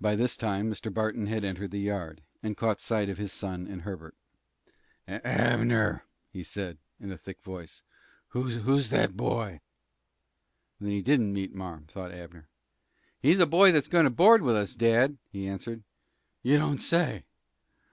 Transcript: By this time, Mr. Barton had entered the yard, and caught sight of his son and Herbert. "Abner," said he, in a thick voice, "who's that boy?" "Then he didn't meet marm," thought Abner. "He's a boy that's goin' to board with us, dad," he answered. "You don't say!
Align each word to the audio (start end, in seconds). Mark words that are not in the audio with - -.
By 0.00 0.16
this 0.16 0.36
time, 0.36 0.68
Mr. 0.68 0.92
Barton 0.92 1.28
had 1.28 1.44
entered 1.44 1.70
the 1.70 1.78
yard, 1.78 2.20
and 2.42 2.56
caught 2.56 2.80
sight 2.80 3.08
of 3.08 3.16
his 3.18 3.32
son 3.32 3.68
and 3.68 3.82
Herbert. 3.82 4.16
"Abner," 5.06 6.02
said 6.42 6.78
he, 6.98 7.04
in 7.04 7.12
a 7.12 7.16
thick 7.16 7.40
voice, 7.44 7.84
"who's 8.30 8.90
that 8.90 9.16
boy?" 9.16 9.60
"Then 10.80 10.90
he 10.90 11.00
didn't 11.00 11.32
meet 11.32 11.54
marm," 11.54 11.86
thought 11.86 12.10
Abner. 12.10 12.48
"He's 13.20 13.38
a 13.38 13.46
boy 13.46 13.70
that's 13.70 13.86
goin' 13.86 14.02
to 14.02 14.10
board 14.10 14.42
with 14.42 14.56
us, 14.56 14.74
dad," 14.74 15.18
he 15.30 15.46
answered. 15.46 15.84
"You 16.42 16.58
don't 16.58 16.78
say! 16.78 17.22